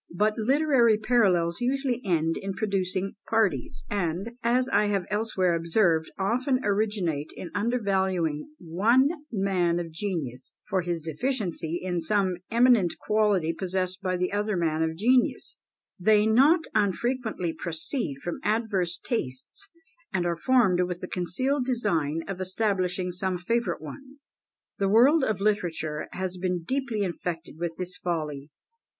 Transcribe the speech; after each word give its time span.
But 0.15 0.35
literary 0.35 0.97
parallels 0.97 1.61
usually 1.61 2.01
end 2.03 2.35
in 2.35 2.53
producing 2.53 3.13
parties; 3.29 3.83
and, 3.87 4.31
as 4.41 4.67
I 4.69 4.85
have 4.87 5.05
elsewhere 5.11 5.53
observed, 5.53 6.09
often 6.17 6.59
originate 6.63 7.29
in 7.37 7.51
undervaluing 7.53 8.49
one 8.57 9.09
man 9.31 9.77
of 9.79 9.91
genius, 9.91 10.53
for 10.67 10.81
his 10.81 11.03
deficiency 11.03 11.79
in 11.79 12.01
some 12.01 12.37
eminent 12.49 12.97
quality 12.97 13.53
possessed 13.53 14.01
by 14.01 14.17
the 14.17 14.31
other 14.33 14.57
man 14.57 14.81
of 14.81 14.97
genius; 14.97 15.57
they 15.99 16.25
not 16.25 16.61
unfrequently 16.73 17.53
proceed 17.53 18.15
from 18.23 18.39
adverse 18.41 18.97
tastes, 18.97 19.69
and 20.11 20.25
are 20.25 20.35
formed 20.35 20.81
with 20.81 21.01
the 21.01 21.07
concealed 21.07 21.63
design 21.65 22.23
of 22.27 22.41
establishing 22.41 23.11
some 23.11 23.37
favourite 23.37 23.83
one. 23.83 24.17
The 24.79 24.89
world 24.89 25.23
of 25.23 25.39
literature 25.41 26.07
has 26.13 26.37
been 26.37 26.63
deeply 26.63 27.03
infected 27.03 27.57
with 27.59 27.75
this 27.77 27.97
folly. 27.97 28.49